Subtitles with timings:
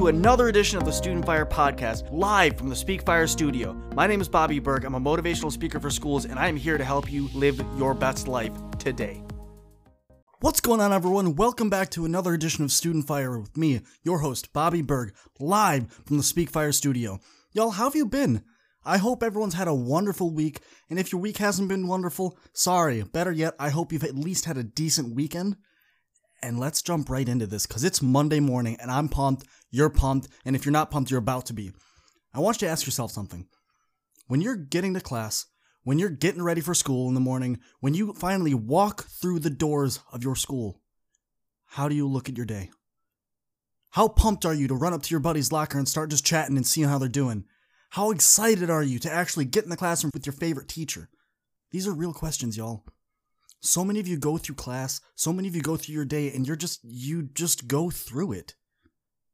[0.00, 3.74] to another edition of the Student Fyre podcast, live from the Speak Fire studio.
[3.94, 4.86] My name is Bobby Berg.
[4.86, 7.92] I'm a motivational speaker for schools, and I am here to help you live your
[7.92, 9.22] best life today.
[10.40, 11.36] What's going on, everyone?
[11.36, 15.92] Welcome back to another edition of Student Fyre with me, your host, Bobby Berg, live
[16.06, 17.18] from the Speak Fire studio.
[17.52, 18.42] Y'all, how have you been?
[18.82, 23.02] I hope everyone's had a wonderful week, and if your week hasn't been wonderful, sorry.
[23.02, 25.56] Better yet, I hope you've at least had a decent weekend.
[26.42, 30.28] And let's jump right into this because it's Monday morning and I'm pumped, you're pumped,
[30.44, 31.72] and if you're not pumped, you're about to be.
[32.32, 33.46] I want you to ask yourself something.
[34.26, 35.46] When you're getting to class,
[35.82, 39.50] when you're getting ready for school in the morning, when you finally walk through the
[39.50, 40.80] doors of your school,
[41.66, 42.70] how do you look at your day?
[43.90, 46.56] How pumped are you to run up to your buddy's locker and start just chatting
[46.56, 47.44] and seeing how they're doing?
[47.90, 51.10] How excited are you to actually get in the classroom with your favorite teacher?
[51.70, 52.84] These are real questions, y'all
[53.60, 56.32] so many of you go through class, so many of you go through your day,
[56.32, 58.54] and you're just, you just go through it.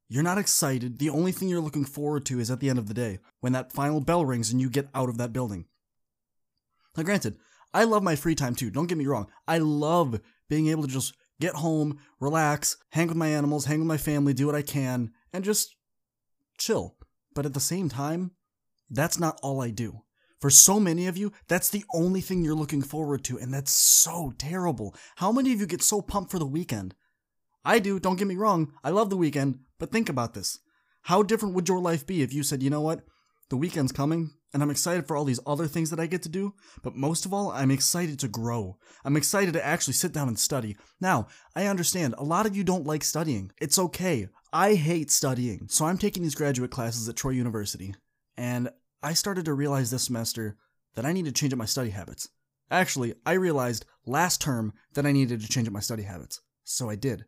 [0.08, 0.98] You're not excited.
[0.98, 3.52] The only thing you're looking forward to is at the end of the day, when
[3.52, 5.66] that final bell rings and you get out of that building.
[6.96, 7.36] Now, granted,
[7.74, 8.70] I love my free time too.
[8.70, 9.26] Don't get me wrong.
[9.46, 13.88] I love being able to just get home, relax, hang with my animals, hang with
[13.88, 15.76] my family, do what I can, and just
[16.56, 16.96] chill.
[17.34, 18.30] But at the same time,
[18.88, 20.02] that's not all I do.
[20.40, 23.72] For so many of you, that's the only thing you're looking forward to, and that's
[23.72, 24.94] so terrible.
[25.16, 26.94] How many of you get so pumped for the weekend?
[27.64, 30.58] I do, don't get me wrong, I love the weekend, but think about this.
[31.02, 33.00] How different would your life be if you said, you know what,
[33.48, 36.28] the weekend's coming, and I'm excited for all these other things that I get to
[36.28, 38.76] do, but most of all, I'm excited to grow.
[39.04, 40.76] I'm excited to actually sit down and study.
[41.00, 43.52] Now, I understand, a lot of you don't like studying.
[43.60, 44.28] It's okay.
[44.52, 47.94] I hate studying, so I'm taking these graduate classes at Troy University,
[48.36, 48.68] and
[49.02, 50.56] I started to realize this semester
[50.94, 52.28] that I need to change up my study habits.
[52.70, 56.40] Actually, I realized last term that I needed to change up my study habits.
[56.64, 57.26] So I did.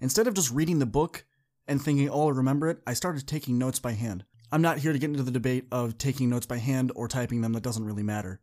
[0.00, 1.24] Instead of just reading the book
[1.68, 4.24] and thinking, oh, I'll remember it, I started taking notes by hand.
[4.50, 7.40] I'm not here to get into the debate of taking notes by hand or typing
[7.40, 8.40] them, that doesn't really matter.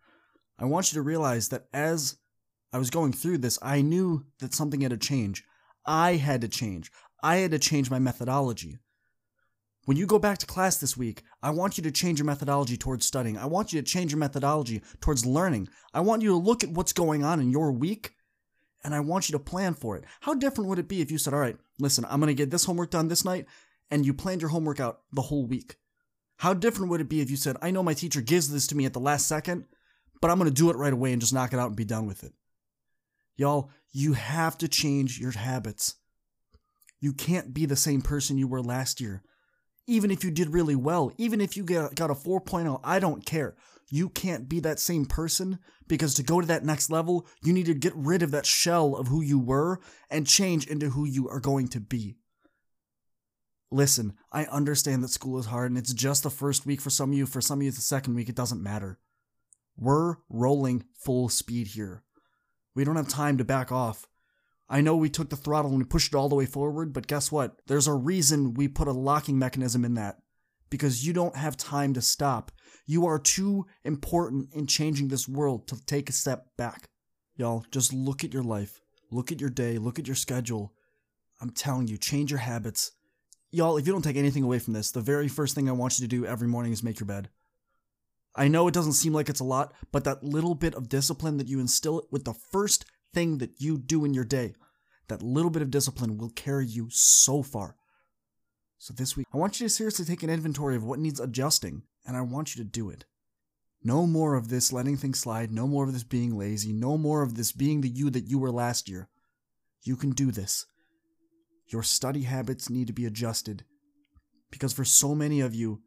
[0.57, 2.17] I want you to realize that as
[2.73, 5.43] I was going through this, I knew that something had to change.
[5.85, 6.91] I had to change.
[7.23, 8.79] I had to change my methodology.
[9.91, 12.77] When you go back to class this week, I want you to change your methodology
[12.77, 13.37] towards studying.
[13.37, 15.67] I want you to change your methodology towards learning.
[15.93, 18.13] I want you to look at what's going on in your week
[18.85, 20.05] and I want you to plan for it.
[20.21, 22.51] How different would it be if you said, All right, listen, I'm going to get
[22.51, 23.47] this homework done this night,
[23.89, 25.75] and you planned your homework out the whole week?
[26.37, 28.77] How different would it be if you said, I know my teacher gives this to
[28.77, 29.65] me at the last second,
[30.21, 31.83] but I'm going to do it right away and just knock it out and be
[31.83, 32.31] done with it?
[33.35, 35.95] Y'all, you have to change your habits.
[37.01, 39.21] You can't be the same person you were last year
[39.87, 43.55] even if you did really well, even if you got, a 4.0, I don't care.
[43.89, 47.65] You can't be that same person because to go to that next level, you need
[47.65, 51.27] to get rid of that shell of who you were and change into who you
[51.27, 52.15] are going to be.
[53.69, 57.11] Listen, I understand that school is hard and it's just the first week for some
[57.11, 57.25] of you.
[57.25, 58.29] For some of you, it's the second week.
[58.29, 58.99] It doesn't matter.
[59.77, 62.03] We're rolling full speed here.
[62.75, 64.07] We don't have time to back off.
[64.71, 67.05] I know we took the throttle and we pushed it all the way forward, but
[67.05, 67.57] guess what?
[67.67, 70.19] There's a reason we put a locking mechanism in that.
[70.69, 72.53] Because you don't have time to stop.
[72.85, 76.87] You are too important in changing this world to take a step back.
[77.35, 78.79] Y'all, just look at your life.
[79.11, 79.77] Look at your day.
[79.77, 80.71] Look at your schedule.
[81.41, 82.93] I'm telling you, change your habits.
[83.51, 85.99] Y'all, if you don't take anything away from this, the very first thing I want
[85.99, 87.29] you to do every morning is make your bed.
[88.37, 91.35] I know it doesn't seem like it's a lot, but that little bit of discipline
[91.37, 94.55] that you instill with the first thing that you do in your day,
[95.07, 97.75] that little bit of discipline will carry you so far.
[98.77, 101.83] So this week, I want you to seriously take an inventory of what needs adjusting,
[102.05, 103.05] and I want you to do it.
[103.83, 107.23] No more of this letting things slide, no more of this being lazy, no more
[107.23, 109.09] of this being the you that you were last year.
[109.83, 110.65] You can do this.
[111.67, 113.63] Your study habits need to be adjusted.
[114.51, 115.81] Because for so many of you,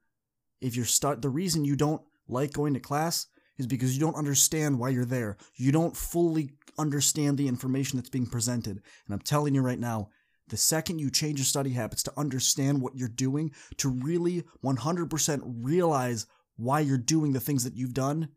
[0.60, 0.86] if you're
[1.16, 3.26] the reason you don't like going to class
[3.58, 5.36] is because you don't understand why you're there.
[5.56, 8.82] You don't fully understand the information that's being presented.
[9.06, 10.08] And I'm telling you right now,
[10.48, 15.42] the second you change your study habits to understand what you're doing, to really 100%
[15.62, 16.26] realize
[16.56, 18.28] why you're doing the things that you've done,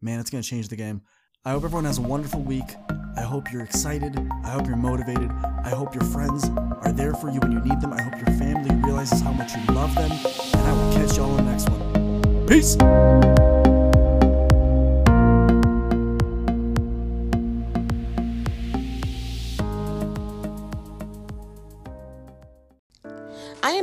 [0.00, 1.02] man, it's going to change the game.
[1.44, 2.74] I hope everyone has a wonderful week.
[3.16, 4.18] I hope you're excited.
[4.44, 5.30] I hope you're motivated.
[5.64, 6.48] I hope your friends
[6.82, 7.92] are there for you when you need them.
[7.92, 10.10] I hope your family realizes how much you love them.
[10.10, 12.46] And I will catch y'all in the next one.
[12.46, 13.45] Peace!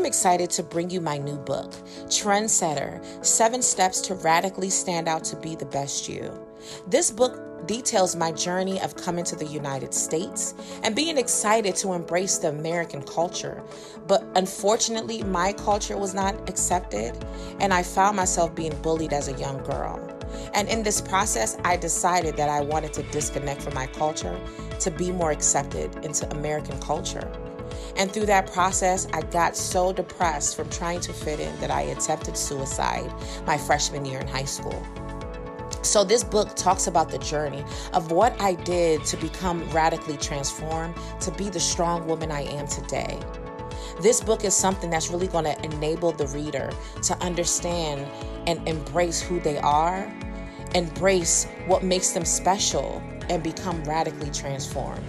[0.06, 1.72] Excited to bring you my new book,
[2.06, 6.32] Trendsetter Seven Steps to Radically Stand Out to Be the Best You.
[6.88, 10.54] This book details my journey of coming to the United States
[10.84, 13.62] and being excited to embrace the American culture.
[14.08, 17.14] But unfortunately, my culture was not accepted,
[17.60, 20.00] and I found myself being bullied as a young girl.
[20.54, 24.40] And in this process, I decided that I wanted to disconnect from my culture
[24.80, 27.30] to be more accepted into American culture.
[27.96, 31.82] And through that process, I got so depressed from trying to fit in that I
[31.82, 33.12] attempted suicide
[33.46, 34.82] my freshman year in high school.
[35.84, 40.96] So, this book talks about the journey of what I did to become radically transformed
[41.22, 43.20] to be the strong woman I am today.
[44.02, 46.72] This book is something that's really going to enable the reader
[47.04, 48.08] to understand
[48.48, 50.12] and embrace who they are,
[50.74, 55.04] embrace what makes them special, and become radically transformed.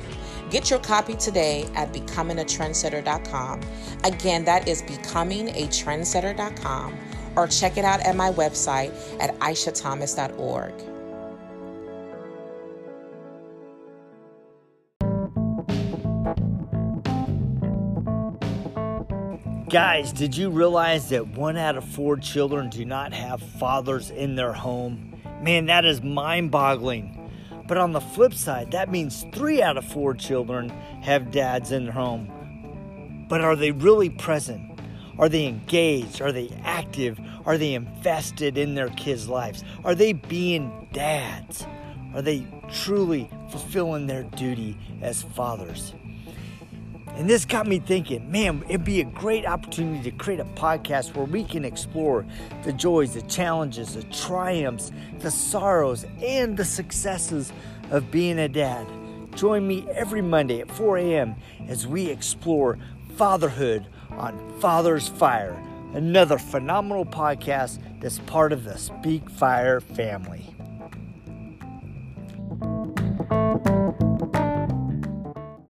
[0.55, 3.61] Get your copy today at becomingatrendsetter.com.
[4.05, 6.95] Again, that is becomingatrendsetter.com
[7.35, 10.73] or check it out at my website at aishathomas.org.
[19.69, 24.37] Guys, did you realize that one out of four children do not have fathers in
[24.37, 25.21] their home?
[25.43, 27.24] Man, that is mind boggling.
[27.67, 30.69] But on the flip side, that means three out of four children
[31.03, 33.27] have dads in their home.
[33.29, 34.81] But are they really present?
[35.19, 36.21] Are they engaged?
[36.21, 37.19] Are they active?
[37.47, 39.65] Are they invested in their kids' lives?
[39.85, 41.67] Are they being dads?
[42.15, 45.95] Are they truly fulfilling their duty as fathers?
[47.17, 51.15] And this got me thinking, man, it'd be a great opportunity to create a podcast
[51.15, 52.27] where we can explore
[52.65, 54.91] the joys, the challenges, the triumphs,
[55.21, 57.53] the sorrows, and the successes
[57.93, 58.87] of being a dad.
[59.37, 61.37] Join me every Monday at 4 a.m.
[61.69, 62.79] as we explore
[63.17, 65.57] fatherhood on Father's Fire,
[65.93, 70.54] another phenomenal podcast that's part of the Speak Fire family.